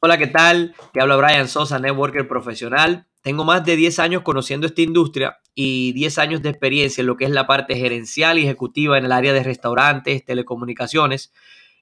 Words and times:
Hola, 0.00 0.16
¿qué 0.16 0.28
tal? 0.28 0.76
Te 0.92 1.00
habla 1.02 1.16
Brian 1.16 1.48
Sosa, 1.48 1.80
networker 1.80 2.28
profesional. 2.28 3.08
Tengo 3.20 3.44
más 3.44 3.64
de 3.64 3.74
10 3.74 3.98
años 3.98 4.22
conociendo 4.22 4.68
esta 4.68 4.80
industria 4.80 5.38
y 5.56 5.90
10 5.90 6.18
años 6.18 6.40
de 6.40 6.50
experiencia 6.50 7.00
en 7.00 7.08
lo 7.08 7.16
que 7.16 7.24
es 7.24 7.32
la 7.32 7.48
parte 7.48 7.74
gerencial 7.74 8.38
y 8.38 8.44
ejecutiva 8.44 8.96
en 8.96 9.06
el 9.06 9.10
área 9.10 9.32
de 9.32 9.42
restaurantes, 9.42 10.24
telecomunicaciones. 10.24 11.32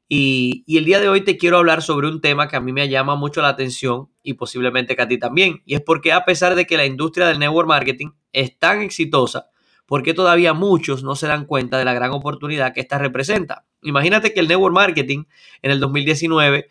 Y, 0.09 0.65
el 0.67 0.87
día 0.87 0.99
de 0.99 1.11
hoy 1.11 1.25
te 1.25 1.37
quiero 1.37 1.59
hablar 1.59 1.83
sobre 1.83 2.09
un 2.09 2.23
tema 2.23 2.49
que 2.49 2.57
a 2.57 2.61
mí 2.61 2.73
me 2.73 2.89
llama 2.89 3.17
mucho 3.17 3.43
la 3.43 3.49
atención 3.49 4.09
y 4.23 4.33
posiblemente 4.33 4.97
que 4.97 5.03
a 5.03 5.09
ti 5.09 5.19
también. 5.19 5.61
Y 5.67 5.75
es 5.75 5.83
porque 5.83 6.15
a 6.15 6.25
pesar 6.25 6.55
de 6.55 6.65
que 6.65 6.79
la 6.79 6.87
industria 6.87 7.27
del 7.27 7.39
network 7.39 7.69
marketing 7.69 8.13
es 8.33 8.59
tan 8.59 8.81
exitosa, 8.81 9.51
¿por 9.85 10.03
qué 10.03 10.15
todavía 10.15 10.55
muchos 10.55 11.03
no 11.03 11.17
se 11.17 11.27
dan 11.27 11.45
cuenta 11.45 11.77
de 11.77 11.85
la 11.85 11.93
gran 11.93 12.13
oportunidad 12.13 12.73
que 12.73 12.81
esta 12.81 12.97
representa? 12.97 13.67
Imagínate 13.83 14.33
que 14.33 14.41
el 14.41 14.49
network 14.49 14.75
marketing 14.75 15.25
en 15.61 15.71
el 15.71 15.81
2019 15.81 16.69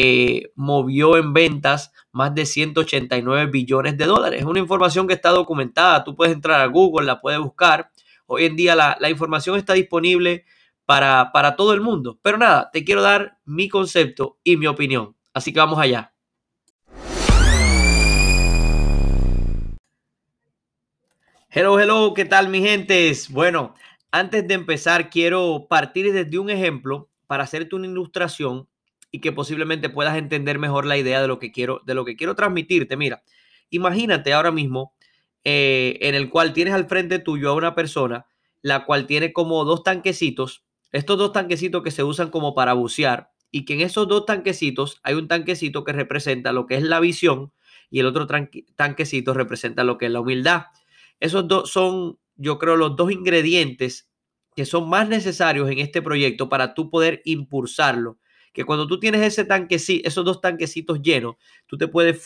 eh, 0.00 0.52
movió 0.54 1.16
en 1.16 1.32
ventas 1.32 1.92
más 2.12 2.32
de 2.32 2.46
189 2.46 3.50
billones 3.50 3.98
de 3.98 4.06
dólares. 4.06 4.38
Es 4.38 4.46
una 4.46 4.60
información 4.60 5.08
que 5.08 5.14
está 5.14 5.30
documentada. 5.30 6.04
Tú 6.04 6.14
puedes 6.14 6.32
entrar 6.32 6.60
a 6.60 6.66
Google, 6.66 7.04
la 7.04 7.20
puedes 7.20 7.40
buscar. 7.40 7.90
Hoy 8.26 8.44
en 8.44 8.54
día 8.54 8.76
la, 8.76 8.96
la 9.00 9.10
información 9.10 9.56
está 9.56 9.72
disponible 9.72 10.44
para, 10.84 11.32
para 11.32 11.56
todo 11.56 11.74
el 11.74 11.80
mundo. 11.80 12.16
Pero 12.22 12.38
nada, 12.38 12.70
te 12.72 12.84
quiero 12.84 13.02
dar 13.02 13.38
mi 13.44 13.68
concepto 13.68 14.38
y 14.44 14.56
mi 14.56 14.68
opinión. 14.68 15.16
Así 15.34 15.52
que 15.52 15.58
vamos 15.58 15.80
allá. 15.80 16.14
Hello, 21.50 21.80
hello, 21.80 22.14
¿qué 22.14 22.24
tal 22.24 22.50
mi 22.50 22.60
gentes? 22.60 23.32
Bueno, 23.32 23.74
antes 24.12 24.46
de 24.46 24.54
empezar 24.54 25.10
quiero 25.10 25.66
partir 25.68 26.12
desde 26.12 26.38
un 26.38 26.50
ejemplo 26.50 27.10
para 27.26 27.42
hacerte 27.42 27.74
una 27.74 27.88
ilustración 27.88 28.67
y 29.10 29.20
que 29.20 29.32
posiblemente 29.32 29.88
puedas 29.88 30.16
entender 30.16 30.58
mejor 30.58 30.86
la 30.86 30.98
idea 30.98 31.20
de 31.20 31.28
lo 31.28 31.38
que 31.38 31.52
quiero, 31.52 31.80
de 31.86 31.94
lo 31.94 32.04
que 32.04 32.16
quiero 32.16 32.34
transmitirte. 32.34 32.96
Mira, 32.96 33.22
imagínate 33.70 34.32
ahora 34.32 34.50
mismo 34.50 34.94
eh, 35.44 35.98
en 36.00 36.14
el 36.14 36.30
cual 36.30 36.52
tienes 36.52 36.74
al 36.74 36.88
frente 36.88 37.18
tuyo 37.18 37.50
a 37.50 37.54
una 37.54 37.74
persona, 37.74 38.26
la 38.62 38.84
cual 38.84 39.06
tiene 39.06 39.32
como 39.32 39.64
dos 39.64 39.82
tanquecitos, 39.82 40.64
estos 40.92 41.18
dos 41.18 41.32
tanquecitos 41.32 41.82
que 41.82 41.90
se 41.90 42.02
usan 42.02 42.30
como 42.30 42.54
para 42.54 42.72
bucear, 42.74 43.30
y 43.50 43.64
que 43.64 43.74
en 43.74 43.80
esos 43.80 44.08
dos 44.08 44.26
tanquecitos 44.26 45.00
hay 45.02 45.14
un 45.14 45.28
tanquecito 45.28 45.84
que 45.84 45.92
representa 45.92 46.52
lo 46.52 46.66
que 46.66 46.76
es 46.76 46.82
la 46.82 47.00
visión 47.00 47.52
y 47.90 48.00
el 48.00 48.06
otro 48.06 48.26
tanquecito 48.76 49.32
representa 49.32 49.84
lo 49.84 49.96
que 49.96 50.06
es 50.06 50.12
la 50.12 50.20
humildad. 50.20 50.66
Esos 51.20 51.48
dos 51.48 51.70
son, 51.70 52.18
yo 52.36 52.58
creo, 52.58 52.76
los 52.76 52.96
dos 52.96 53.10
ingredientes 53.10 54.10
que 54.54 54.66
son 54.66 54.88
más 54.88 55.08
necesarios 55.08 55.70
en 55.70 55.78
este 55.78 56.02
proyecto 56.02 56.48
para 56.48 56.74
tú 56.74 56.90
poder 56.90 57.22
impulsarlo 57.24 58.18
que 58.52 58.64
cuando 58.64 58.86
tú 58.86 58.98
tienes 58.98 59.22
ese 59.22 59.44
tanque, 59.44 59.76
esos 59.76 60.24
dos 60.24 60.40
tanquecitos 60.40 61.00
llenos, 61.02 61.36
tú 61.66 61.76
te 61.76 61.88
puedes, 61.88 62.24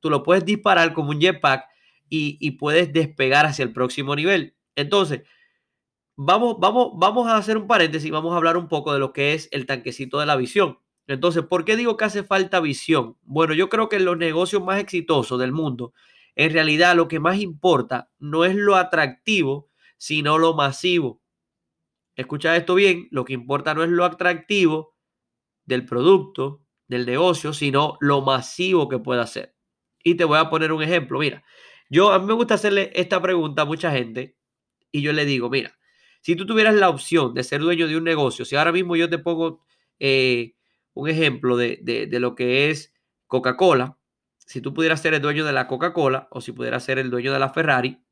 tú 0.00 0.10
lo 0.10 0.22
puedes 0.22 0.44
disparar 0.44 0.92
como 0.92 1.10
un 1.10 1.20
jetpack 1.20 1.64
y, 2.08 2.38
y, 2.40 2.52
puedes 2.52 2.92
despegar 2.92 3.46
hacia 3.46 3.62
el 3.62 3.72
próximo 3.72 4.16
nivel. 4.16 4.56
Entonces, 4.74 5.22
vamos, 6.16 6.56
vamos, 6.58 6.92
vamos 6.96 7.28
a 7.28 7.36
hacer 7.36 7.56
un 7.56 7.66
paréntesis, 7.66 8.10
vamos 8.10 8.32
a 8.32 8.36
hablar 8.36 8.56
un 8.56 8.68
poco 8.68 8.92
de 8.92 8.98
lo 8.98 9.12
que 9.12 9.34
es 9.34 9.48
el 9.52 9.66
tanquecito 9.66 10.18
de 10.18 10.26
la 10.26 10.36
visión. 10.36 10.78
Entonces, 11.06 11.44
¿por 11.44 11.64
qué 11.64 11.76
digo 11.76 11.96
que 11.96 12.04
hace 12.04 12.22
falta 12.22 12.60
visión? 12.60 13.16
Bueno, 13.22 13.54
yo 13.54 13.68
creo 13.68 13.88
que 13.88 13.96
en 13.96 14.04
los 14.04 14.18
negocios 14.18 14.62
más 14.62 14.80
exitosos 14.80 15.38
del 15.38 15.52
mundo, 15.52 15.94
en 16.34 16.52
realidad 16.52 16.94
lo 16.94 17.08
que 17.08 17.18
más 17.18 17.40
importa 17.40 18.10
no 18.18 18.44
es 18.44 18.54
lo 18.54 18.76
atractivo, 18.76 19.70
sino 19.96 20.38
lo 20.38 20.54
masivo. 20.54 21.20
Escucha 22.14 22.56
esto 22.56 22.74
bien, 22.74 23.08
lo 23.10 23.24
que 23.24 23.32
importa 23.32 23.74
no 23.74 23.82
es 23.84 23.90
lo 23.90 24.04
atractivo, 24.04 24.94
del 25.68 25.84
producto, 25.84 26.62
del 26.88 27.04
negocio, 27.04 27.52
sino 27.52 27.98
lo 28.00 28.22
masivo 28.22 28.88
que 28.88 28.98
pueda 28.98 29.26
ser. 29.26 29.54
Y 30.02 30.14
te 30.14 30.24
voy 30.24 30.38
a 30.38 30.48
poner 30.48 30.72
un 30.72 30.82
ejemplo. 30.82 31.18
Mira, 31.18 31.44
yo 31.90 32.10
a 32.10 32.18
mí 32.18 32.24
me 32.24 32.32
gusta 32.32 32.54
hacerle 32.54 32.90
esta 32.94 33.20
pregunta 33.20 33.62
a 33.62 33.64
mucha 33.66 33.92
gente 33.92 34.36
y 34.90 35.02
yo 35.02 35.12
le 35.12 35.26
digo, 35.26 35.50
mira, 35.50 35.78
si 36.22 36.36
tú 36.36 36.46
tuvieras 36.46 36.74
la 36.74 36.88
opción 36.88 37.34
de 37.34 37.44
ser 37.44 37.60
dueño 37.60 37.86
de 37.86 37.98
un 37.98 38.04
negocio, 38.04 38.46
si 38.46 38.56
ahora 38.56 38.72
mismo 38.72 38.96
yo 38.96 39.10
te 39.10 39.18
pongo 39.18 39.62
eh, 39.98 40.54
un 40.94 41.08
ejemplo 41.10 41.56
de, 41.58 41.78
de 41.82 42.20
lo 42.20 42.34
que 42.34 42.70
es 42.70 42.94
Coca-Cola, 43.26 43.98
si 44.38 44.62
tú 44.62 44.72
pudieras 44.72 45.02
ser 45.02 45.12
el 45.12 45.20
dueño 45.20 45.44
de 45.44 45.52
la 45.52 45.68
Coca-Cola 45.68 46.28
o 46.30 46.40
si 46.40 46.52
pudieras 46.52 46.82
ser 46.82 46.98
el 46.98 47.10
dueño 47.10 47.30
de 47.30 47.38
la 47.38 47.50
Ferrari, 47.50 48.02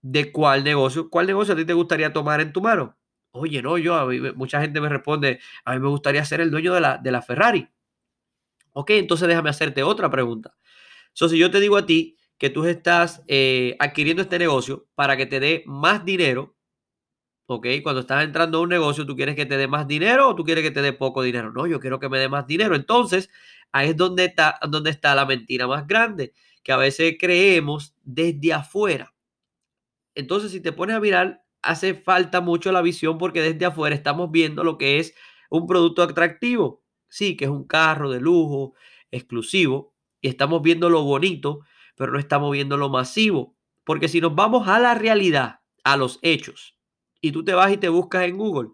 ¿de 0.00 0.32
cuál 0.32 0.64
negocio? 0.64 1.10
¿Cuál 1.10 1.26
negocio 1.26 1.52
a 1.52 1.56
ti 1.58 1.66
te 1.66 1.74
gustaría 1.74 2.14
tomar 2.14 2.40
en 2.40 2.54
tu 2.54 2.62
mano? 2.62 2.96
Oye, 3.36 3.62
no, 3.62 3.78
yo, 3.78 3.94
a 3.94 4.06
mucha 4.34 4.60
gente 4.60 4.80
me 4.80 4.88
responde, 4.88 5.40
a 5.64 5.74
mí 5.74 5.80
me 5.80 5.88
gustaría 5.88 6.24
ser 6.24 6.40
el 6.40 6.50
dueño 6.50 6.74
de 6.74 6.80
la, 6.80 6.98
de 6.98 7.10
la 7.10 7.22
Ferrari. 7.22 7.68
Ok, 8.72 8.90
entonces 8.90 9.26
déjame 9.28 9.50
hacerte 9.50 9.82
otra 9.82 10.10
pregunta. 10.10 10.54
So, 11.12 11.28
si 11.28 11.38
yo 11.38 11.50
te 11.50 11.60
digo 11.60 11.76
a 11.78 11.86
ti 11.86 12.18
que 12.38 12.50
tú 12.50 12.64
estás 12.66 13.22
eh, 13.26 13.74
adquiriendo 13.78 14.22
este 14.22 14.38
negocio 14.38 14.86
para 14.94 15.16
que 15.16 15.24
te 15.26 15.40
dé 15.40 15.62
más 15.66 16.04
dinero, 16.04 16.56
ok, 17.46 17.66
cuando 17.82 18.02
estás 18.02 18.24
entrando 18.24 18.58
a 18.58 18.60
un 18.62 18.68
negocio, 18.68 19.06
tú 19.06 19.16
quieres 19.16 19.34
que 19.34 19.46
te 19.46 19.56
dé 19.56 19.68
más 19.68 19.88
dinero 19.88 20.28
o 20.28 20.34
tú 20.34 20.44
quieres 20.44 20.62
que 20.62 20.70
te 20.70 20.82
dé 20.82 20.92
poco 20.92 21.22
dinero. 21.22 21.52
No, 21.52 21.66
yo 21.66 21.80
quiero 21.80 21.98
que 21.98 22.08
me 22.08 22.18
dé 22.18 22.28
más 22.28 22.46
dinero. 22.46 22.76
Entonces, 22.76 23.30
ahí 23.72 23.90
es 23.90 23.96
donde 23.96 24.26
está, 24.26 24.58
donde 24.68 24.90
está 24.90 25.14
la 25.14 25.24
mentira 25.24 25.66
más 25.66 25.86
grande, 25.86 26.34
que 26.62 26.72
a 26.72 26.76
veces 26.76 27.16
creemos 27.18 27.94
desde 28.02 28.52
afuera. 28.52 29.14
Entonces, 30.14 30.50
si 30.52 30.60
te 30.60 30.72
pones 30.72 30.96
a 30.96 31.00
mirar 31.00 31.45
hace 31.66 31.94
falta 31.94 32.40
mucho 32.40 32.72
la 32.72 32.82
visión 32.82 33.18
porque 33.18 33.42
desde 33.42 33.66
afuera 33.66 33.94
estamos 33.94 34.30
viendo 34.30 34.64
lo 34.64 34.78
que 34.78 34.98
es 34.98 35.14
un 35.50 35.66
producto 35.66 36.02
atractivo. 36.02 36.82
Sí, 37.08 37.36
que 37.36 37.44
es 37.44 37.50
un 37.50 37.66
carro 37.66 38.10
de 38.10 38.20
lujo, 38.20 38.74
exclusivo, 39.10 39.94
y 40.20 40.28
estamos 40.28 40.62
viendo 40.62 40.90
lo 40.90 41.02
bonito, 41.02 41.60
pero 41.96 42.12
no 42.12 42.18
estamos 42.18 42.50
viendo 42.52 42.76
lo 42.76 42.88
masivo. 42.88 43.56
Porque 43.84 44.08
si 44.08 44.20
nos 44.20 44.34
vamos 44.34 44.68
a 44.68 44.78
la 44.78 44.94
realidad, 44.94 45.60
a 45.84 45.96
los 45.96 46.18
hechos, 46.22 46.76
y 47.20 47.32
tú 47.32 47.44
te 47.44 47.54
vas 47.54 47.72
y 47.72 47.76
te 47.76 47.88
buscas 47.88 48.24
en 48.24 48.36
Google 48.36 48.70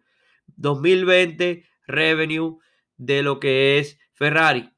2020 0.56 1.64
revenue 1.86 2.58
de 2.96 3.22
lo 3.22 3.38
que 3.38 3.78
es 3.78 3.98
Ferrari, 4.12 4.70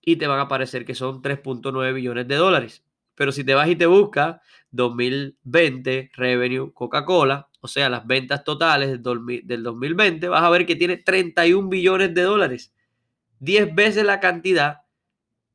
y 0.00 0.16
te 0.16 0.26
van 0.26 0.38
a 0.38 0.42
aparecer 0.42 0.84
que 0.84 0.94
son 0.94 1.22
3.9 1.22 1.94
billones 1.94 2.28
de 2.28 2.36
dólares. 2.36 2.84
Pero 3.14 3.32
si 3.32 3.44
te 3.44 3.54
vas 3.54 3.68
y 3.68 3.76
te 3.76 3.86
buscas 3.86 4.40
2020 4.70 6.10
revenue 6.14 6.72
Coca-Cola, 6.72 7.48
o 7.64 7.66
sea, 7.66 7.88
las 7.88 8.06
ventas 8.06 8.44
totales 8.44 9.02
del 9.02 9.62
2020, 9.62 10.28
vas 10.28 10.42
a 10.42 10.50
ver 10.50 10.66
que 10.66 10.76
tiene 10.76 10.98
31 10.98 11.70
billones 11.70 12.12
de 12.12 12.20
dólares. 12.20 12.74
10 13.38 13.74
veces 13.74 14.04
la 14.04 14.20
cantidad, 14.20 14.82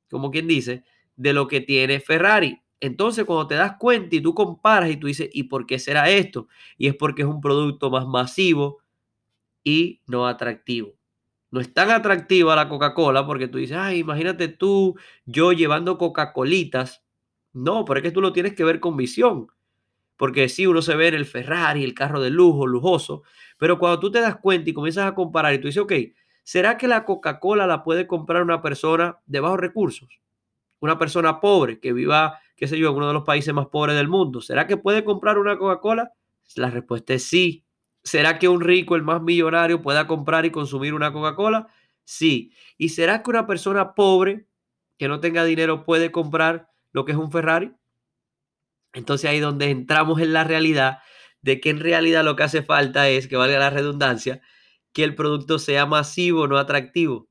como 0.10 0.32
quien 0.32 0.48
dice, 0.48 0.84
de 1.16 1.34
lo 1.34 1.48
que 1.48 1.62
tiene 1.62 2.00
Ferrari. 2.00 2.64
Entonces, 2.80 3.26
cuando 3.26 3.46
te 3.46 3.54
das 3.54 3.76
cuenta 3.78 4.16
y 4.16 4.22
tú 4.22 4.34
comparas 4.34 4.90
y 4.90 4.98
tú 4.98 5.06
dices, 5.06 5.30
¿y 5.32 5.44
por 5.44 5.68
qué 5.68 5.78
será 5.78 6.10
esto? 6.10 6.48
Y 6.80 6.88
es 6.88 6.96
porque 6.96 7.22
es 7.22 7.28
un 7.28 7.42
producto 7.42 7.92
más 7.92 8.08
masivo 8.08 8.80
y 9.64 10.02
no 10.08 10.26
atractivo. 10.26 10.96
No 11.52 11.60
es 11.60 11.72
tan 11.72 11.92
atractiva 11.92 12.56
la 12.56 12.70
Coca-Cola 12.70 13.24
porque 13.28 13.48
tú 13.48 13.60
dices, 13.60 13.78
ay, 13.78 14.00
imagínate 14.00 14.48
tú, 14.48 14.98
yo 15.28 15.52
llevando 15.52 16.00
Coca-Colitas. 16.00 17.04
No, 17.54 17.86
pero 17.86 18.00
es 18.00 18.04
que 18.04 18.12
tú 18.12 18.20
lo 18.20 18.34
tienes 18.34 18.56
que 18.56 18.64
ver 18.64 18.80
con 18.80 18.98
visión. 18.98 19.46
Porque 20.20 20.50
sí, 20.50 20.68
uno 20.68 20.82
se 20.82 20.98
ve 20.98 21.08
en 21.08 21.14
el 21.14 21.26
Ferrari, 21.26 21.82
el 21.82 21.94
carro 21.94 22.20
de 22.20 22.30
lujo, 22.30 22.68
lujoso, 22.68 23.24
pero 23.58 23.80
cuando 23.80 24.02
tú 24.02 24.12
te 24.12 24.20
das 24.20 24.36
cuenta 24.36 24.70
y 24.70 24.74
comienzas 24.74 25.08
a 25.08 25.16
comparar 25.16 25.54
y 25.54 25.60
tú 25.60 25.68
dices, 25.68 25.82
ok, 25.82 25.94
¿será 26.44 26.78
que 26.78 26.90
la 26.90 27.06
Coca-Cola 27.06 27.66
la 27.66 27.86
puede 27.86 28.06
comprar 28.06 28.44
una 28.44 28.62
persona 28.62 29.18
de 29.28 29.40
bajos 29.40 29.62
recursos? 29.62 30.20
Una 30.82 30.98
persona 30.98 31.40
pobre 31.40 31.80
que 31.80 31.94
viva, 31.94 32.38
qué 32.58 32.68
sé 32.68 32.78
yo, 32.78 32.90
en 32.90 32.98
uno 32.98 33.08
de 33.08 33.14
los 33.14 33.24
países 33.24 33.54
más 33.54 33.68
pobres 33.68 33.96
del 33.96 34.10
mundo. 34.10 34.42
¿Será 34.42 34.68
que 34.68 34.76
puede 34.76 35.06
comprar 35.06 35.38
una 35.38 35.58
Coca-Cola? 35.58 36.12
La 36.58 36.70
respuesta 36.70 37.14
es 37.14 37.24
sí. 37.24 37.64
¿Será 38.04 38.40
que 38.40 38.50
un 38.50 38.60
rico, 38.60 38.98
el 38.98 39.04
más 39.04 39.22
millonario, 39.22 39.82
pueda 39.82 40.06
comprar 40.06 40.46
y 40.46 40.52
consumir 40.52 40.94
una 40.94 41.14
Coca-Cola? 41.14 41.68
Sí. 42.04 42.52
¿Y 42.78 42.90
será 42.90 43.24
que 43.24 43.30
una 43.30 43.48
persona 43.48 43.94
pobre 43.94 44.48
que 44.98 45.08
no 45.08 45.22
tenga 45.22 45.46
dinero 45.46 45.86
puede 45.86 46.12
comprar 46.12 46.68
lo 46.92 47.06
que 47.06 47.14
es 47.14 47.18
un 47.18 47.32
Ferrari? 47.32 47.72
Entonces 48.94 49.30
ahí 49.30 49.40
donde 49.40 49.70
entramos 49.70 50.22
en 50.22 50.34
la 50.34 50.44
realidad 50.44 51.00
de 51.42 51.62
que 51.62 51.70
en 51.70 51.80
realidad 51.80 52.24
lo 52.24 52.36
que 52.36 52.44
hace 52.44 52.64
falta 52.64 53.10
es, 53.10 53.28
que 53.28 53.36
valga 53.36 53.60
la 53.60 53.70
redundancia, 53.70 54.42
que 54.94 55.04
el 55.04 55.16
producto 55.16 55.60
sea 55.60 55.86
masivo, 55.86 56.48
no 56.48 56.58
atractivo. 56.58 57.30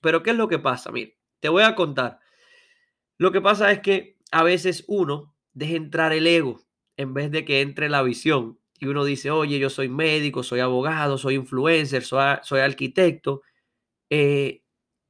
Pero 0.00 0.22
¿qué 0.22 0.30
es 0.30 0.36
lo 0.36 0.48
que 0.48 0.58
pasa? 0.58 0.90
Mira, 0.90 1.12
te 1.40 1.48
voy 1.48 1.62
a 1.62 1.74
contar. 1.74 2.18
Lo 3.16 3.32
que 3.32 3.40
pasa 3.40 3.70
es 3.72 3.80
que 3.80 4.16
a 4.30 4.42
veces 4.42 4.84
uno 4.88 5.34
deja 5.52 5.74
entrar 5.76 6.12
el 6.12 6.26
ego 6.26 6.64
en 6.96 7.14
vez 7.14 7.30
de 7.30 7.44
que 7.44 7.60
entre 7.60 7.88
la 7.88 8.02
visión. 8.02 8.58
Y 8.80 8.86
uno 8.86 9.04
dice, 9.04 9.30
oye, 9.30 9.58
yo 9.58 9.70
soy 9.70 9.88
médico, 9.88 10.42
soy 10.42 10.60
abogado, 10.60 11.18
soy 11.18 11.34
influencer, 11.34 12.04
soy, 12.04 12.60
arquitecto. 12.60 13.42
Eh, 14.10 14.62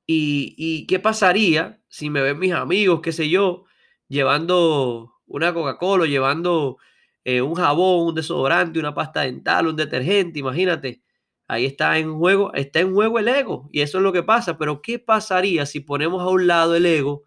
y, 0.06 0.54
¿Y 0.56 0.86
qué 0.86 0.98
pasaría 0.98 1.82
si 1.88 2.10
me 2.10 2.22
ven 2.22 2.38
mis 2.38 2.52
amigos, 2.52 3.00
qué 3.02 3.12
sé 3.12 3.28
yo, 3.28 3.64
llevando 4.08 5.18
una 5.28 5.54
Coca-Cola, 5.54 6.06
llevando 6.06 6.78
eh, 7.25 7.42
un 7.42 7.54
jabón, 7.54 8.08
un 8.08 8.14
desodorante, 8.14 8.78
una 8.78 8.94
pasta 8.94 9.22
dental, 9.22 9.69
un 9.69 9.76
detergente, 9.76 10.38
imagínate. 10.38 11.02
Ahí 11.46 11.64
está 11.64 11.98
en 11.98 12.19
juego, 12.19 12.52
está 12.54 12.80
en 12.80 12.92
juego 12.92 13.19
el 13.19 13.28
ego 13.28 13.69
y 13.72 13.80
eso 13.80 13.98
es 13.98 14.04
lo 14.04 14.12
que 14.12 14.22
pasa. 14.22 14.58
Pero 14.58 14.82
¿qué 14.82 14.98
pasaría 14.98 15.66
si 15.66 15.80
ponemos 15.80 16.22
a 16.22 16.28
un 16.28 16.46
lado 16.46 16.75
el 16.75 16.84
ego 16.86 17.25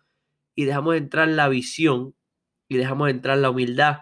y 0.55 0.65
dejamos 0.65 0.95
entrar 0.95 1.27
la 1.27 1.49
visión 1.49 2.15
y 2.67 2.77
dejamos 2.77 3.09
entrar 3.09 3.37
la 3.37 3.49
humildad? 3.49 3.99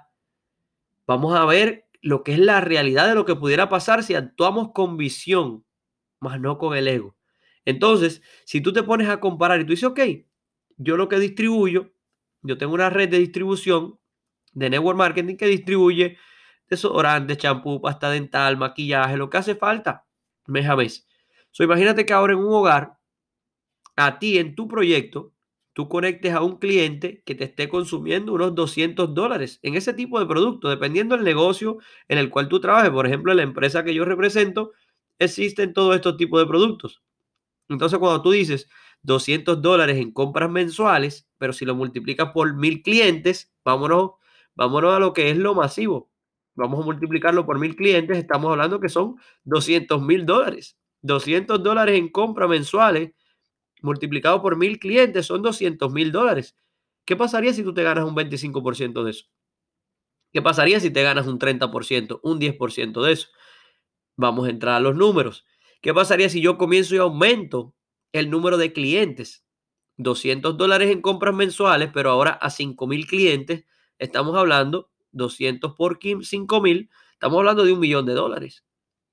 Vamos 1.07 1.35
a 1.35 1.45
ver 1.45 1.87
lo 2.01 2.23
que 2.23 2.33
es 2.33 2.39
la 2.39 2.61
realidad 2.61 3.07
de 3.07 3.15
lo 3.15 3.25
que 3.25 3.35
pudiera 3.35 3.69
pasar 3.69 4.03
si 4.03 4.15
actuamos 4.15 4.71
con 4.73 4.97
visión, 4.97 5.65
más 6.19 6.39
no 6.39 6.57
con 6.57 6.75
el 6.77 6.87
ego. 6.87 7.15
Entonces, 7.65 8.21
si 8.45 8.61
tú 8.61 8.73
te 8.73 8.83
pones 8.83 9.09
a 9.09 9.19
comparar 9.19 9.59
y 9.61 9.63
tú 9.65 9.71
dices, 9.71 9.85
ok, 9.85 9.99
yo 10.77 10.97
lo 10.97 11.09
que 11.09 11.19
distribuyo, 11.19 11.91
yo 12.41 12.57
tengo 12.57 12.73
una 12.73 12.89
red 12.89 13.09
de 13.09 13.19
distribución 13.19 13.99
de 14.53 14.69
network 14.69 14.97
marketing 14.97 15.35
que 15.35 15.47
distribuye 15.47 16.17
desodorante, 16.69 17.37
champú, 17.37 17.81
pasta 17.81 18.09
dental, 18.09 18.57
maquillaje, 18.57 19.17
lo 19.17 19.29
que 19.29 19.37
hace 19.37 19.55
falta 19.55 20.05
mes 20.45 20.67
a 20.67 20.75
mes. 20.75 21.07
So, 21.51 21.63
imagínate 21.63 22.05
que 22.05 22.13
ahora 22.13 22.33
en 22.33 22.39
un 22.39 22.53
hogar, 22.53 22.97
a 23.95 24.19
ti 24.19 24.37
en 24.37 24.55
tu 24.55 24.67
proyecto, 24.67 25.33
tú 25.73 25.87
conectes 25.87 26.33
a 26.33 26.41
un 26.41 26.57
cliente 26.57 27.23
que 27.25 27.35
te 27.35 27.45
esté 27.45 27.69
consumiendo 27.69 28.33
unos 28.33 28.55
200 28.55 29.13
dólares 29.13 29.59
en 29.61 29.75
ese 29.75 29.93
tipo 29.93 30.19
de 30.19 30.25
producto, 30.25 30.69
dependiendo 30.69 31.15
del 31.15 31.25
negocio 31.25 31.77
en 32.07 32.17
el 32.17 32.29
cual 32.29 32.49
tú 32.49 32.59
trabajes. 32.59 32.91
Por 32.91 33.07
ejemplo, 33.07 33.31
en 33.31 33.37
la 33.37 33.43
empresa 33.43 33.83
que 33.83 33.93
yo 33.93 34.05
represento, 34.05 34.71
existen 35.19 35.73
todos 35.73 35.95
estos 35.95 36.17
tipos 36.17 36.39
de 36.39 36.47
productos. 36.47 37.01
Entonces, 37.69 37.99
cuando 37.99 38.21
tú 38.21 38.31
dices 38.31 38.67
200 39.03 39.61
dólares 39.61 39.97
en 39.97 40.11
compras 40.11 40.49
mensuales, 40.49 41.27
pero 41.37 41.53
si 41.53 41.65
lo 41.65 41.75
multiplicas 41.75 42.31
por 42.31 42.53
mil 42.55 42.81
clientes, 42.81 43.51
vámonos, 43.63 44.11
vámonos 44.55 44.93
a 44.93 44.99
lo 44.99 45.13
que 45.13 45.29
es 45.29 45.37
lo 45.37 45.55
masivo. 45.55 46.09
Vamos 46.55 46.81
a 46.81 46.85
multiplicarlo 46.85 47.45
por 47.45 47.59
mil 47.59 47.75
clientes, 47.75 48.17
estamos 48.17 48.51
hablando 48.51 48.79
que 48.79 48.89
son 48.89 49.15
200 49.45 50.01
mil 50.01 50.25
dólares. 50.25 50.77
200 51.01 51.63
dólares 51.63 51.97
en 51.97 52.09
compras 52.09 52.49
mensuales 52.49 53.11
multiplicado 53.81 54.41
por 54.41 54.57
mil 54.57 54.77
clientes 54.79 55.25
son 55.25 55.41
200 55.41 55.91
mil 55.93 56.11
dólares. 56.11 56.55
¿Qué 57.05 57.15
pasaría 57.15 57.53
si 57.53 57.63
tú 57.63 57.73
te 57.73 57.83
ganas 57.83 58.05
un 58.05 58.15
25% 58.15 59.03
de 59.03 59.11
eso? 59.11 59.25
¿Qué 60.31 60.41
pasaría 60.41 60.79
si 60.79 60.91
te 60.91 61.01
ganas 61.01 61.27
un 61.27 61.39
30%, 61.39 62.19
un 62.21 62.39
10% 62.39 63.01
de 63.01 63.13
eso? 63.13 63.29
Vamos 64.15 64.47
a 64.47 64.51
entrar 64.51 64.75
a 64.75 64.79
los 64.79 64.95
números. 64.95 65.45
¿Qué 65.81 65.93
pasaría 65.93 66.29
si 66.29 66.41
yo 66.41 66.57
comienzo 66.57 66.93
y 66.93 66.97
aumento 66.97 67.73
el 68.11 68.29
número 68.29 68.57
de 68.57 68.73
clientes? 68.73 69.45
200 69.97 70.57
dólares 70.57 70.91
en 70.91 71.01
compras 71.01 71.35
mensuales, 71.35 71.89
pero 71.93 72.11
ahora 72.11 72.31
a 72.31 72.49
5 72.49 72.87
mil 72.87 73.05
clientes, 73.05 73.65
estamos 73.97 74.35
hablando 74.37 74.89
200 75.11 75.73
por 75.73 75.99
5 76.01 76.61
mil, 76.61 76.89
estamos 77.13 77.39
hablando 77.39 77.65
de 77.65 77.73
un 77.73 77.79
millón 77.79 78.05
de 78.05 78.13
dólares. 78.13 78.63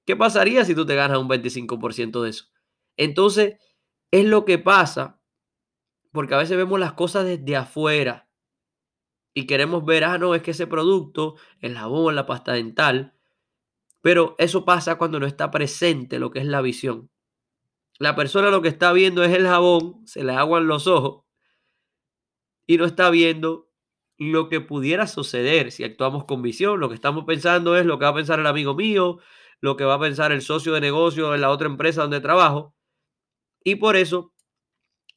¿Qué 0.06 0.14
pasaría 0.14 0.64
si 0.64 0.75
tú 0.75 0.87
te 0.87 0.94
ganas 0.94 1.19
un 1.19 1.28
25% 1.28 2.22
de 2.22 2.31
eso? 2.31 2.46
Entonces, 2.96 3.56
es 4.12 4.25
lo 4.25 4.44
que 4.44 4.58
pasa, 4.58 5.20
porque 6.12 6.34
a 6.34 6.38
veces 6.38 6.56
vemos 6.56 6.78
las 6.78 6.93
cosas 6.93 7.25
desde 7.25 7.56
afuera 7.56 8.28
y 9.34 9.46
queremos 9.46 9.84
ver, 9.84 10.04
ah, 10.04 10.16
no, 10.16 10.34
es 10.34 10.43
que 10.43 10.52
ese 10.52 10.66
producto, 10.66 11.34
el 11.60 11.76
jabón, 11.76 12.14
la 12.14 12.25
pasta 12.25 12.52
dental, 12.52 13.12
pero 14.00 14.34
eso 14.38 14.64
pasa 14.64 14.96
cuando 14.96 15.20
no 15.20 15.26
está 15.26 15.50
presente 15.50 16.19
lo 16.19 16.31
que 16.31 16.38
es 16.38 16.46
la 16.46 16.62
visión. 16.62 17.10
La 17.98 18.14
persona 18.14 18.50
lo 18.50 18.62
que 18.62 18.69
está 18.69 18.93
viendo 18.93 19.25
es 19.25 19.32
el 19.34 19.46
jabón, 19.46 20.06
se 20.06 20.22
le 20.25 20.32
aguan 20.32 20.66
los 20.66 20.87
ojos 20.87 21.25
y 22.66 22.76
no 22.76 22.84
está 22.84 23.10
viendo 23.10 23.70
lo 24.19 24.48
que 24.48 24.60
pudiera 24.60 25.06
suceder 25.06 25.72
si 25.72 25.84
actuamos 25.84 26.25
con 26.25 26.43
visión. 26.43 26.81
Lo 26.81 26.88
que 26.88 26.94
estamos 26.94 27.25
pensando 27.25 27.76
es 27.76 27.87
lo 27.87 27.98
que 27.98 28.04
va 28.04 28.10
a 28.10 28.14
pensar 28.14 28.38
el 28.38 28.46
amigo 28.46 28.75
mío, 28.75 29.19
lo 29.60 29.76
que 29.76 29.84
va 29.84 29.94
a 29.94 30.00
pensar 30.00 30.32
el 30.32 30.43
socio 30.43 30.72
de 30.72 30.81
negocio 30.81 31.34
en 31.34 31.40
la 31.40 31.50
otra 31.50 31.66
empresa 31.69 32.02
donde 32.02 32.20
trabajo. 32.20 32.75
Y 33.62 33.76
por 33.76 33.96
eso 33.96 34.34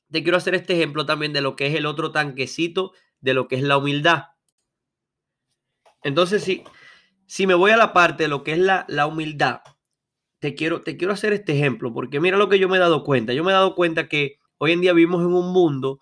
te 0.10 0.24
quiero 0.24 0.38
hacer 0.38 0.56
este 0.56 0.74
ejemplo 0.74 1.06
también 1.06 1.34
de 1.34 1.42
lo 1.42 1.56
que 1.56 1.68
es 1.68 1.76
el 1.76 1.86
otro 1.86 2.12
tanquecito 2.12 2.94
de 3.20 3.34
lo 3.34 3.48
que 3.48 3.56
es 3.56 3.64
la 3.64 3.78
humildad. 3.78 4.26
Entonces, 6.04 6.44
sí 6.44 6.64
si 7.30 7.46
me 7.46 7.54
voy 7.54 7.70
a 7.70 7.78
la 7.78 7.94
parte 7.94 8.24
de 8.24 8.30
lo 8.30 8.44
que 8.44 8.54
es 8.54 8.58
la, 8.58 8.86
la 8.90 9.06
humildad, 9.06 9.62
te 10.40 10.56
quiero, 10.56 10.82
te 10.82 10.98
quiero 10.98 11.14
hacer 11.14 11.34
este 11.34 11.54
ejemplo, 11.54 11.94
porque 11.94 12.20
mira 12.20 12.38
lo 12.38 12.50
que 12.50 12.60
yo 12.60 12.70
me 12.70 12.78
he 12.78 12.80
dado 12.80 13.04
cuenta. 13.04 13.34
Yo 13.34 13.44
me 13.44 13.52
he 13.52 13.54
dado 13.54 13.76
cuenta 13.76 14.08
que 14.08 14.40
hoy 14.58 14.72
en 14.72 14.82
día 14.82 14.94
vivimos 14.94 15.22
en 15.22 15.34
un 15.34 15.52
mundo 15.54 16.00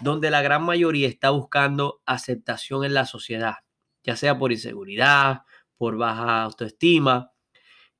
donde 0.00 0.30
la 0.30 0.42
gran 0.42 0.64
mayoría 0.64 1.08
está 1.08 1.30
buscando 1.30 2.00
aceptación 2.06 2.84
en 2.84 2.94
la 2.94 3.04
sociedad, 3.04 3.56
ya 4.02 4.16
sea 4.16 4.38
por 4.38 4.52
inseguridad, 4.52 5.42
por 5.76 5.96
baja 5.96 6.44
autoestima. 6.44 7.32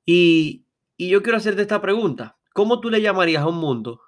Y, 0.05 0.65
y 0.97 1.09
yo 1.09 1.21
quiero 1.21 1.37
hacerte 1.37 1.61
esta 1.61 1.81
pregunta. 1.81 2.37
¿Cómo 2.53 2.79
tú 2.79 2.89
le 2.89 3.01
llamarías 3.01 3.43
a 3.43 3.47
un 3.47 3.57
mundo 3.57 4.01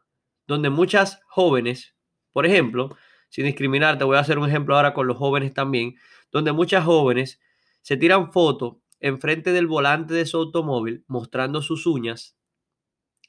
donde 0.47 0.69
muchas 0.69 1.21
jóvenes, 1.27 1.95
por 2.31 2.45
ejemplo, 2.45 2.95
sin 3.29 3.45
discriminar, 3.45 3.97
te 3.97 4.03
voy 4.03 4.17
a 4.17 4.19
hacer 4.19 4.37
un 4.37 4.47
ejemplo 4.47 4.75
ahora 4.75 4.93
con 4.93 5.07
los 5.07 5.17
jóvenes 5.17 5.53
también, 5.53 5.95
donde 6.31 6.51
muchas 6.51 6.85
jóvenes 6.85 7.39
se 7.81 7.97
tiran 7.97 8.31
fotos 8.31 8.77
enfrente 9.03 9.51
del 9.51 9.67
volante 9.67 10.13
de 10.13 10.25
su 10.25 10.37
automóvil 10.37 11.03
mostrando 11.07 11.61
sus 11.61 11.85
uñas, 11.85 12.37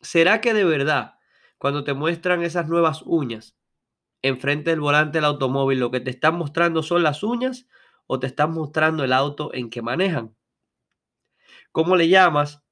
¿será 0.00 0.40
que 0.40 0.54
de 0.54 0.64
verdad 0.64 1.14
cuando 1.58 1.84
te 1.84 1.94
muestran 1.94 2.42
esas 2.44 2.68
nuevas 2.68 3.02
uñas 3.04 3.56
enfrente 4.22 4.70
del 4.70 4.80
volante 4.80 5.18
del 5.18 5.26
automóvil 5.26 5.80
lo 5.80 5.90
que 5.90 6.00
te 6.00 6.10
están 6.10 6.36
mostrando 6.36 6.82
son 6.82 7.02
las 7.02 7.22
uñas 7.24 7.68
o 8.06 8.20
te 8.20 8.28
están 8.28 8.52
mostrando 8.52 9.04
el 9.04 9.12
auto 9.12 9.52
en 9.52 9.68
que 9.68 9.82
manejan? 9.82 10.36
¿Cómo 11.72 11.96
le 11.96 12.08
llamas 12.08 12.62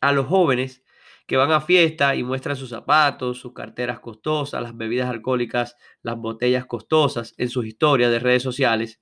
a 0.00 0.12
los 0.12 0.26
jóvenes 0.26 0.84
que 1.26 1.36
van 1.36 1.52
a 1.52 1.60
fiesta 1.62 2.16
y 2.16 2.22
muestran 2.22 2.56
sus 2.56 2.70
zapatos, 2.70 3.40
sus 3.40 3.54
carteras 3.54 4.00
costosas, 4.00 4.62
las 4.62 4.76
bebidas 4.76 5.10
alcohólicas, 5.10 5.76
las 6.02 6.16
botellas 6.16 6.66
costosas 6.66 7.34
en 7.38 7.48
sus 7.48 7.66
historias 7.66 8.10
de 8.10 8.18
redes 8.18 8.42
sociales? 8.42 9.00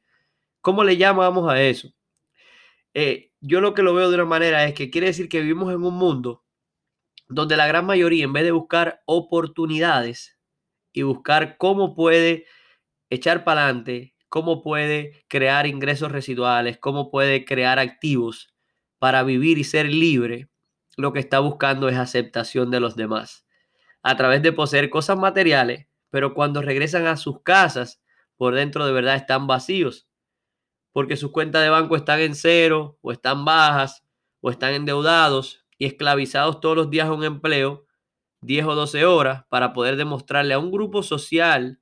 ¿Cómo 0.61 0.85
le 0.85 0.97
llamamos 0.97 1.51
a 1.51 1.61
eso? 1.63 1.91
Eh, 2.95 3.33
yo 3.41 3.61
lo 3.61 3.75
que 3.75 3.83
lo 3.83 3.95
veo 3.95 4.09
de 4.09 4.15
una 4.15 4.25
manera 4.25 4.65
es 4.65 4.75
que 4.75 4.91
quiere 4.91 5.09
decir 5.09 5.29
que 5.29 5.41
vivimos 5.41 5.73
en 5.73 5.83
un 5.85 5.95
mundo 5.95 6.45
donde 7.29 7.57
la 7.57 7.67
gran 7.67 7.87
mayoría, 7.87 8.25
en 8.25 8.33
vez 8.33 8.45
de 8.45 8.53
buscar 8.53 9.03
oportunidades 9.07 10.39
y 10.93 11.03
buscar 11.03 11.57
cómo 11.59 11.95
puede 11.95 12.47
echar 13.11 13.45
para 13.45 13.65
adelante, 13.65 14.15
cómo 14.29 14.63
puede 14.63 15.25
crear 15.29 15.67
ingresos 15.67 16.13
residuales, 16.13 16.79
cómo 16.79 17.11
puede 17.11 17.45
crear 17.45 17.79
activos 17.79 18.55
para 18.99 19.23
vivir 19.23 19.59
y 19.59 19.65
ser 19.65 19.87
libre, 19.87 20.49
lo 20.97 21.13
que 21.13 21.19
está 21.19 21.41
buscando 21.41 21.89
es 21.89 21.97
aceptación 21.97 22.71
de 22.71 22.81
los 22.81 22.97
demás 22.97 23.45
a 24.05 24.17
través 24.17 24.43
de 24.43 24.53
poseer 24.53 24.91
cosas 24.91 25.19
materiales, 25.19 25.89
pero 26.11 26.35
cuando 26.35 26.63
regresan 26.63 27.07
a 27.07 27.17
sus 27.17 27.43
casas, 27.43 28.03
por 28.37 28.55
dentro 28.55 28.87
de 28.87 28.93
verdad 28.93 29.17
están 29.17 29.47
vacíos 29.47 30.07
porque 30.95 31.17
sus 31.17 31.33
cuentas 31.33 31.61
de 31.65 31.71
banco 31.71 31.97
están 31.97 32.21
en 32.21 32.37
cero 32.37 32.99
o 33.03 33.11
están 33.11 33.45
bajas 33.45 34.05
o 34.41 34.49
están 34.49 34.75
endeudados 34.75 35.67
y 35.77 35.87
esclavizados 35.87 36.61
todos 36.61 36.77
los 36.77 36.89
días 36.89 37.09
a 37.09 37.13
un 37.13 37.25
empleo, 37.25 37.85
10 38.43 38.67
o 38.67 38.75
12 38.77 39.05
horas, 39.05 39.45
para 39.49 39.73
poder 39.73 39.97
demostrarle 39.97 40.55
a 40.55 40.61
un 40.61 40.71
grupo 40.71 41.03
social 41.03 41.81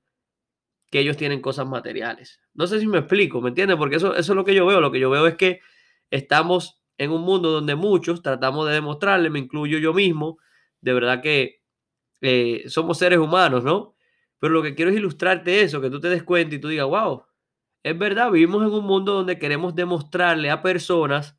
que 0.90 1.00
ellos 1.00 1.19
tienen 1.19 1.42
cosas 1.42 1.69
materiales. 1.69 2.40
No 2.54 2.66
sé 2.66 2.81
si 2.81 2.87
me 2.87 3.00
explico, 3.00 3.42
¿me 3.42 3.50
entiendes? 3.50 3.76
Porque 3.76 3.97
eso, 3.97 4.14
eso 4.16 4.33
es 4.33 4.37
lo 4.37 4.47
que 4.47 4.54
yo 4.54 4.64
veo. 4.64 4.81
Lo 4.81 4.90
que 4.90 5.00
yo 5.00 5.11
veo 5.11 5.26
es 5.26 5.37
que 5.37 5.61
estamos 6.11 6.81
en 6.97 7.11
un 7.11 7.21
mundo 7.21 7.50
donde 7.50 7.75
muchos 7.75 8.23
tratamos 8.23 8.66
de 8.66 8.73
demostrarle, 8.73 9.28
me 9.28 9.40
incluyo 9.40 9.76
yo 9.76 9.92
mismo, 9.92 10.38
de 10.81 10.95
verdad 10.95 11.21
que 11.21 11.61
eh, 12.23 12.64
somos 12.66 12.97
seres 12.97 13.19
humanos, 13.19 13.62
¿no? 13.62 13.95
Pero 14.38 14.54
lo 14.54 14.62
que 14.62 14.75
quiero 14.75 14.90
es 14.90 14.97
ilustrarte 14.97 15.61
eso, 15.61 15.83
que 15.83 15.90
tú 15.90 16.00
te 16.00 16.09
des 16.09 16.23
cuenta 16.23 16.54
y 16.54 16.61
tú 16.61 16.69
digas, 16.69 16.87
wow, 16.87 17.25
es 17.83 17.99
verdad, 17.99 18.31
vivimos 18.31 18.62
en 18.62 18.73
un 18.73 18.85
mundo 18.85 19.15
donde 19.15 19.39
queremos 19.39 19.75
demostrarle 19.75 20.51
a 20.51 20.62
personas 20.62 21.37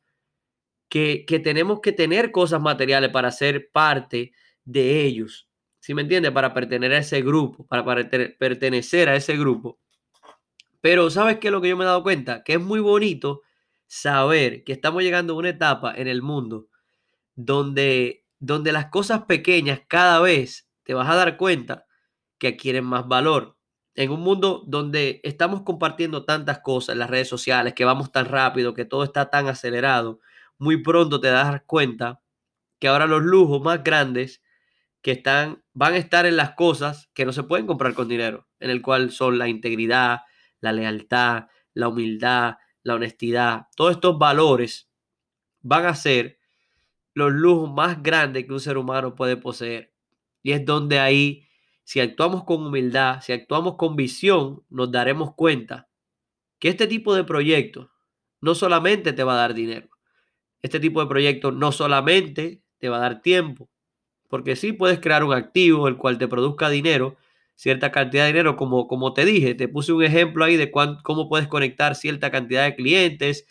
que, 0.88 1.24
tenemos 1.42 1.80
que 1.80 1.92
tener 1.92 2.30
cosas 2.30 2.60
materiales 2.60 3.10
para 3.10 3.30
ser 3.30 3.70
parte 3.72 4.32
de 4.64 5.02
ellos. 5.02 5.48
¿Sí 5.80 5.94
me 5.94 6.02
entiende? 6.02 6.30
Para 6.32 6.54
pertenecer 6.54 6.92
a 6.92 6.98
ese 6.98 7.22
grupo, 7.22 7.66
para, 7.66 7.84
pertenecer 8.38 9.08
a 9.08 9.16
ese 9.16 9.36
grupo. 9.36 9.80
Pero 10.80 11.10
¿sabes 11.10 11.38
qué 11.38 11.48
es 11.48 11.52
lo 11.52 11.60
que 11.60 11.70
yo 11.70 11.76
me 11.76 11.84
he 11.84 11.86
dado 11.86 12.02
cuenta? 12.02 12.42
Que 12.44 12.54
es 12.54 12.60
muy 12.60 12.80
bonito 12.80 13.42
saber 13.86 14.64
que 14.64 14.72
estamos 14.72 15.02
llegando 15.02 15.32
a 15.32 15.36
una 15.36 15.48
etapa 15.50 15.94
en 15.94 16.08
el 16.08 16.22
mundo 16.22 16.68
donde, 17.34 18.24
donde 18.38 18.72
las 18.72 18.86
cosas 18.86 19.24
pequeñas 19.24 19.80
cada 19.88 20.20
vez 20.20 20.68
te 20.84 20.94
vas 20.94 21.08
a 21.08 21.16
dar 21.16 21.36
cuenta 21.36 21.86
que 22.38 22.48
adquieren 22.48 22.84
más 22.84 23.08
valor 23.08 23.53
en 23.94 24.10
un 24.10 24.20
mundo 24.20 24.64
donde 24.66 25.20
estamos 25.22 25.62
compartiendo 25.62 26.24
tantas 26.24 26.60
cosas 26.60 26.94
en 26.94 26.98
las 26.98 27.10
redes 27.10 27.28
sociales, 27.28 27.74
que 27.74 27.84
vamos 27.84 28.12
tan 28.12 28.26
rápido, 28.26 28.74
que 28.74 28.84
todo 28.84 29.04
está 29.04 29.30
tan 29.30 29.46
acelerado, 29.48 30.20
muy 30.58 30.82
pronto 30.82 31.20
te 31.20 31.28
das 31.28 31.62
cuenta 31.66 32.20
que 32.78 32.88
ahora 32.88 33.06
los 33.06 33.22
lujos 33.22 33.62
más 33.62 33.82
grandes 33.84 34.42
que 35.02 35.12
están 35.12 35.62
van 35.72 35.94
a 35.94 35.98
estar 35.98 36.26
en 36.26 36.36
las 36.36 36.52
cosas 36.52 37.10
que 37.14 37.24
no 37.24 37.32
se 37.32 37.42
pueden 37.42 37.66
comprar 37.66 37.94
con 37.94 38.08
dinero, 38.08 38.48
en 38.58 38.70
el 38.70 38.82
cual 38.82 39.10
son 39.10 39.38
la 39.38 39.48
integridad, 39.48 40.20
la 40.60 40.72
lealtad, 40.72 41.46
la 41.74 41.88
humildad, 41.88 42.56
la 42.82 42.94
honestidad, 42.94 43.68
todos 43.76 43.92
estos 43.92 44.18
valores 44.18 44.88
van 45.60 45.86
a 45.86 45.94
ser 45.94 46.38
los 47.14 47.32
lujos 47.32 47.72
más 47.72 48.02
grandes 48.02 48.44
que 48.44 48.52
un 48.52 48.60
ser 48.60 48.76
humano 48.76 49.14
puede 49.14 49.36
poseer. 49.36 49.92
Y 50.42 50.52
es 50.52 50.64
donde 50.64 50.98
ahí, 50.98 51.46
si 51.84 52.00
actuamos 52.00 52.44
con 52.44 52.66
humildad, 52.66 53.20
si 53.20 53.32
actuamos 53.32 53.76
con 53.76 53.94
visión, 53.94 54.62
nos 54.70 54.90
daremos 54.90 55.34
cuenta 55.34 55.88
que 56.58 56.68
este 56.68 56.86
tipo 56.86 57.14
de 57.14 57.24
proyectos 57.24 57.88
no 58.40 58.54
solamente 58.54 59.12
te 59.12 59.22
va 59.22 59.34
a 59.34 59.36
dar 59.36 59.54
dinero, 59.54 59.88
este 60.62 60.80
tipo 60.80 61.00
de 61.00 61.06
proyectos 61.06 61.54
no 61.54 61.72
solamente 61.72 62.62
te 62.78 62.88
va 62.88 62.96
a 62.96 63.00
dar 63.00 63.22
tiempo, 63.22 63.68
porque 64.28 64.56
sí 64.56 64.72
puedes 64.72 64.98
crear 64.98 65.24
un 65.24 65.34
activo 65.34 65.88
el 65.88 65.96
cual 65.96 66.18
te 66.18 66.26
produzca 66.26 66.70
dinero, 66.70 67.16
cierta 67.54 67.92
cantidad 67.92 68.24
de 68.24 68.32
dinero, 68.32 68.56
como, 68.56 68.88
como 68.88 69.12
te 69.12 69.24
dije, 69.24 69.54
te 69.54 69.68
puse 69.68 69.92
un 69.92 70.02
ejemplo 70.02 70.44
ahí 70.44 70.56
de 70.56 70.70
cómo 70.70 71.28
puedes 71.28 71.48
conectar 71.48 71.94
cierta 71.94 72.30
cantidad 72.30 72.64
de 72.64 72.74
clientes 72.74 73.46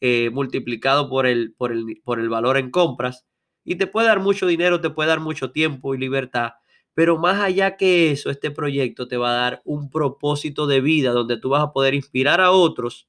eh, 0.00 0.30
multiplicado 0.30 1.08
por 1.08 1.26
el, 1.26 1.54
por, 1.56 1.72
el, 1.72 2.02
por 2.04 2.20
el 2.20 2.28
valor 2.28 2.58
en 2.58 2.70
compras, 2.70 3.26
y 3.64 3.76
te 3.76 3.86
puede 3.86 4.08
dar 4.08 4.20
mucho 4.20 4.46
dinero, 4.46 4.80
te 4.80 4.90
puede 4.90 5.08
dar 5.08 5.20
mucho 5.20 5.52
tiempo 5.52 5.94
y 5.94 5.98
libertad, 5.98 6.52
pero 6.96 7.18
más 7.18 7.42
allá 7.42 7.76
que 7.76 8.10
eso, 8.10 8.30
este 8.30 8.50
proyecto 8.50 9.06
te 9.06 9.18
va 9.18 9.28
a 9.32 9.34
dar 9.34 9.62
un 9.66 9.90
propósito 9.90 10.66
de 10.66 10.80
vida 10.80 11.10
donde 11.10 11.36
tú 11.36 11.50
vas 11.50 11.62
a 11.62 11.70
poder 11.70 11.92
inspirar 11.92 12.40
a 12.40 12.52
otros 12.52 13.06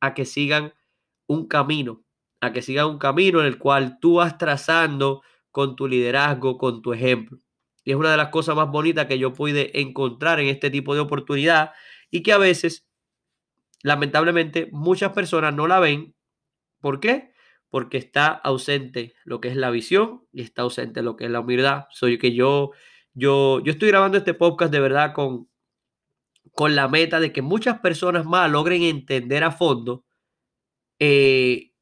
a 0.00 0.14
que 0.14 0.24
sigan 0.24 0.74
un 1.28 1.46
camino, 1.46 2.02
a 2.40 2.52
que 2.52 2.60
sigan 2.60 2.86
un 2.86 2.98
camino 2.98 3.38
en 3.38 3.46
el 3.46 3.56
cual 3.56 4.00
tú 4.00 4.14
vas 4.14 4.36
trazando 4.36 5.22
con 5.52 5.76
tu 5.76 5.86
liderazgo, 5.86 6.58
con 6.58 6.82
tu 6.82 6.92
ejemplo. 6.92 7.38
Y 7.84 7.92
es 7.92 7.96
una 7.96 8.10
de 8.10 8.16
las 8.16 8.30
cosas 8.30 8.56
más 8.56 8.68
bonitas 8.68 9.06
que 9.06 9.20
yo 9.20 9.32
pude 9.32 9.80
encontrar 9.80 10.40
en 10.40 10.48
este 10.48 10.68
tipo 10.68 10.92
de 10.96 11.00
oportunidad 11.00 11.70
y 12.10 12.24
que 12.24 12.32
a 12.32 12.38
veces, 12.38 12.84
lamentablemente, 13.84 14.68
muchas 14.72 15.12
personas 15.12 15.54
no 15.54 15.68
la 15.68 15.78
ven. 15.78 16.16
¿Por 16.80 16.98
qué? 16.98 17.30
Porque 17.70 17.96
está 17.96 18.26
ausente 18.26 19.14
lo 19.24 19.40
que 19.40 19.50
es 19.50 19.56
la 19.56 19.70
visión 19.70 20.26
y 20.32 20.42
está 20.42 20.62
ausente 20.62 21.00
lo 21.00 21.14
que 21.14 21.26
es 21.26 21.30
la 21.30 21.38
humildad. 21.38 21.84
Soy 21.90 22.18
que 22.18 22.34
yo, 22.34 22.72
yo, 23.14 23.60
yo 23.60 23.72
estoy 23.72 23.88
grabando 23.88 24.18
este 24.18 24.34
podcast 24.34 24.72
de 24.72 24.80
verdad 24.80 25.12
con, 25.14 25.48
con 26.52 26.74
la 26.74 26.88
meta 26.88 27.20
de 27.20 27.32
que 27.32 27.42
muchas 27.42 27.80
personas 27.80 28.26
más 28.26 28.50
logren 28.50 28.82
entender 28.82 29.44
a 29.44 29.52
fondo 29.52 30.04
eh, 30.98 31.72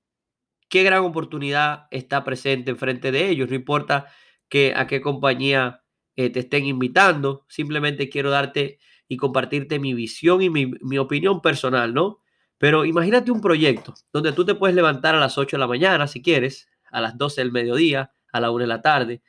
qué 0.68 0.82
gran 0.82 1.04
oportunidad 1.04 1.86
está 1.90 2.24
presente 2.24 2.70
enfrente 2.70 3.12
de 3.12 3.28
ellos. 3.28 3.48
No 3.48 3.54
importa 3.54 4.06
que, 4.48 4.72
a 4.74 4.86
qué 4.86 5.00
compañía 5.00 5.82
eh, 6.16 6.30
te 6.30 6.40
estén 6.40 6.66
invitando, 6.66 7.44
simplemente 7.48 8.08
quiero 8.08 8.30
darte 8.30 8.78
y 9.08 9.16
compartirte 9.16 9.78
mi 9.78 9.94
visión 9.94 10.42
y 10.42 10.50
mi, 10.50 10.66
mi, 10.80 10.98
opinión 10.98 11.42
personal, 11.42 11.92
¿no? 11.92 12.20
Pero 12.56 12.84
imagínate 12.86 13.30
un 13.30 13.40
proyecto 13.40 13.94
donde 14.12 14.32
tú 14.32 14.44
te 14.46 14.54
puedes 14.54 14.74
levantar 14.74 15.14
a 15.14 15.20
las 15.20 15.36
8 15.36 15.56
de 15.56 15.60
la 15.60 15.66
mañana, 15.66 16.06
si 16.06 16.22
quieres, 16.22 16.68
a 16.90 17.00
las 17.00 17.18
12 17.18 17.42
del 17.42 17.52
mediodía, 17.52 18.12
a 18.32 18.40
la 18.40 18.50
1 18.50 18.62
de 18.62 18.66
la 18.66 18.80
tarde, 18.80 19.22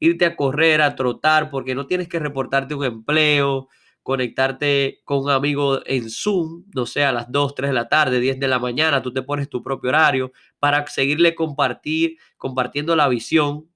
irte 0.00 0.24
a 0.24 0.34
correr, 0.36 0.82
a 0.82 0.96
trotar, 0.96 1.50
porque 1.50 1.74
no 1.74 1.86
tienes 1.86 2.08
que 2.08 2.18
reportarte 2.18 2.74
un 2.74 2.84
empleo, 2.84 3.68
conectarte 4.02 5.00
con 5.04 5.24
un 5.24 5.30
amigo 5.30 5.80
en 5.86 6.10
Zoom, 6.10 6.64
no 6.74 6.86
sé, 6.86 7.04
a 7.04 7.12
las 7.12 7.30
2, 7.30 7.54
3 7.54 7.70
de 7.70 7.74
la 7.74 7.88
tarde, 7.88 8.18
10 8.18 8.40
de 8.40 8.48
la 8.48 8.58
mañana, 8.58 9.02
tú 9.02 9.12
te 9.12 9.22
pones 9.22 9.48
tu 9.48 9.62
propio 9.62 9.90
horario 9.90 10.32
para 10.58 10.86
seguirle 10.86 11.34
compartir, 11.34 12.16
compartiendo 12.38 12.96
la 12.96 13.08
visión, 13.08 13.68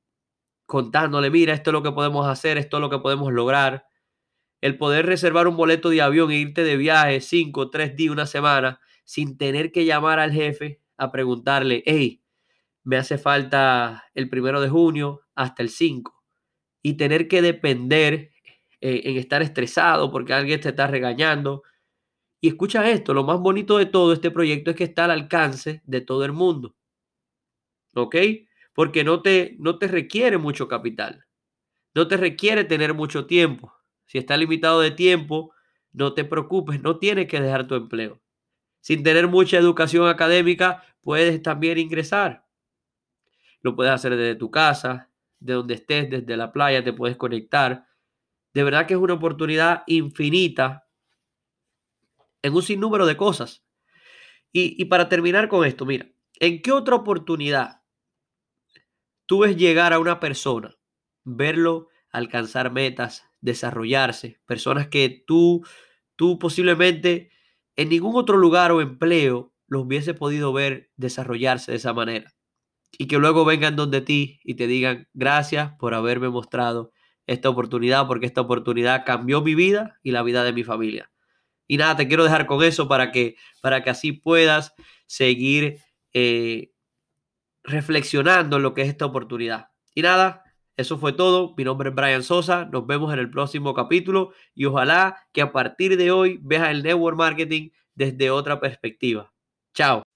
contándole, 0.66 1.30
mira, 1.30 1.54
esto 1.54 1.70
es 1.70 1.72
lo 1.72 1.82
que 1.82 1.92
podemos 1.92 2.26
hacer, 2.26 2.58
esto 2.58 2.78
es 2.78 2.80
lo 2.80 2.90
que 2.90 2.98
podemos 2.98 3.32
lograr. 3.32 3.86
El 4.62 4.78
poder 4.78 5.06
reservar 5.06 5.46
un 5.46 5.56
boleto 5.56 5.90
de 5.90 6.02
avión 6.02 6.30
e 6.30 6.38
irte 6.38 6.64
de 6.64 6.76
viaje 6.78 7.20
5, 7.20 7.70
3 7.70 7.96
días, 7.96 8.12
una 8.12 8.26
semana, 8.26 8.80
sin 9.04 9.36
tener 9.36 9.72
que 9.72 9.84
llamar 9.84 10.20
al 10.20 10.32
jefe 10.32 10.80
a 10.96 11.12
preguntarle, 11.12 11.82
hey, 11.86 12.22
me 12.82 12.96
hace 12.96 13.18
falta 13.18 14.04
el 14.14 14.30
primero 14.30 14.60
de 14.60 14.70
junio 14.70 15.22
hasta 15.34 15.62
el 15.62 15.68
5 15.68 16.13
y 16.84 16.94
tener 16.94 17.28
que 17.28 17.40
depender 17.40 18.30
eh, 18.82 19.00
en 19.04 19.16
estar 19.16 19.40
estresado 19.40 20.12
porque 20.12 20.34
alguien 20.34 20.60
te 20.60 20.68
está 20.68 20.86
regañando. 20.86 21.62
Y 22.42 22.48
escucha 22.48 22.88
esto, 22.90 23.14
lo 23.14 23.24
más 23.24 23.40
bonito 23.40 23.78
de 23.78 23.86
todo 23.86 24.12
este 24.12 24.30
proyecto 24.30 24.70
es 24.70 24.76
que 24.76 24.84
está 24.84 25.06
al 25.06 25.12
alcance 25.12 25.80
de 25.86 26.02
todo 26.02 26.26
el 26.26 26.32
mundo. 26.32 26.76
¿Ok? 27.94 28.16
Porque 28.74 29.02
no 29.02 29.22
te, 29.22 29.56
no 29.58 29.78
te 29.78 29.88
requiere 29.88 30.36
mucho 30.36 30.68
capital. 30.68 31.24
No 31.94 32.06
te 32.06 32.18
requiere 32.18 32.64
tener 32.64 32.92
mucho 32.92 33.24
tiempo. 33.24 33.72
Si 34.04 34.18
está 34.18 34.36
limitado 34.36 34.82
de 34.82 34.90
tiempo, 34.90 35.54
no 35.90 36.12
te 36.12 36.24
preocupes, 36.24 36.82
no 36.82 36.98
tienes 36.98 37.28
que 37.28 37.40
dejar 37.40 37.66
tu 37.66 37.76
empleo. 37.76 38.20
Sin 38.80 39.02
tener 39.02 39.26
mucha 39.26 39.56
educación 39.56 40.06
académica, 40.06 40.84
puedes 41.00 41.40
también 41.42 41.78
ingresar. 41.78 42.44
Lo 43.62 43.74
puedes 43.74 43.94
hacer 43.94 44.14
desde 44.16 44.34
tu 44.34 44.50
casa, 44.50 45.08
de 45.44 45.52
donde 45.52 45.74
estés, 45.74 46.08
desde 46.08 46.36
la 46.36 46.52
playa, 46.52 46.82
te 46.82 46.92
puedes 46.92 47.16
conectar 47.16 47.86
de 48.54 48.64
verdad 48.64 48.86
que 48.86 48.94
es 48.94 49.00
una 49.00 49.14
oportunidad 49.14 49.82
infinita 49.86 50.86
en 52.42 52.54
un 52.54 52.62
sinnúmero 52.62 53.04
de 53.04 53.16
cosas. 53.16 53.64
Y, 54.52 54.84
para 54.84 55.08
terminar 55.08 55.48
con 55.48 55.66
esto, 55.66 55.84
mira, 55.84 56.06
¿en 56.38 56.62
qué 56.62 56.70
otra 56.70 56.94
oportunidad 56.94 57.82
tú 59.26 59.40
ves 59.40 59.56
llegar 59.56 59.92
a 59.92 59.98
una 59.98 60.20
persona, 60.20 60.76
verlo 61.24 61.88
alcanzar 62.10 62.70
metas, 62.70 63.24
desarrollarse, 63.40 64.40
personas 64.46 64.86
que 64.86 65.24
tú, 65.26 65.66
tú 66.14 66.38
posiblemente 66.38 67.30
en 67.74 67.88
ningún 67.88 68.14
otro 68.14 68.36
lugar 68.36 68.70
o 68.70 68.80
empleo 68.80 69.52
los 69.66 69.82
hubiese 69.82 70.14
podido 70.14 70.52
ver 70.52 70.92
desarrollarse 70.96 71.72
de 71.72 71.78
esa 71.78 71.92
manera? 71.92 72.32
Y 72.98 73.06
que 73.06 73.18
luego 73.18 73.44
vengan 73.44 73.76
donde 73.76 74.00
ti 74.00 74.40
y 74.44 74.54
te 74.54 74.66
digan 74.66 75.08
gracias 75.14 75.72
por 75.78 75.94
haberme 75.94 76.28
mostrado 76.28 76.92
esta 77.26 77.48
oportunidad 77.48 78.06
porque 78.06 78.26
esta 78.26 78.42
oportunidad 78.42 79.04
cambió 79.04 79.40
mi 79.42 79.54
vida 79.54 79.98
y 80.02 80.10
la 80.10 80.22
vida 80.22 80.44
de 80.44 80.52
mi 80.52 80.64
familia. 80.64 81.10
Y 81.66 81.78
nada, 81.78 81.96
te 81.96 82.08
quiero 82.08 82.24
dejar 82.24 82.46
con 82.46 82.62
eso 82.62 82.88
para 82.88 83.10
que, 83.10 83.36
para 83.62 83.82
que 83.82 83.90
así 83.90 84.12
puedas 84.12 84.74
seguir 85.06 85.78
eh, 86.12 86.72
reflexionando 87.62 88.56
en 88.56 88.62
lo 88.62 88.74
que 88.74 88.82
es 88.82 88.88
esta 88.88 89.06
oportunidad. 89.06 89.68
Y 89.94 90.02
nada, 90.02 90.44
eso 90.76 90.98
fue 90.98 91.12
todo. 91.12 91.54
Mi 91.56 91.64
nombre 91.64 91.90
es 91.90 91.94
Brian 91.94 92.22
Sosa. 92.22 92.66
Nos 92.66 92.86
vemos 92.86 93.12
en 93.12 93.20
el 93.20 93.30
próximo 93.30 93.74
capítulo 93.74 94.32
y 94.54 94.66
ojalá 94.66 95.16
que 95.32 95.40
a 95.42 95.52
partir 95.52 95.96
de 95.96 96.10
hoy 96.10 96.38
veas 96.42 96.68
el 96.70 96.82
network 96.82 97.16
marketing 97.16 97.70
desde 97.94 98.30
otra 98.30 98.60
perspectiva. 98.60 99.32
Chao. 99.72 100.13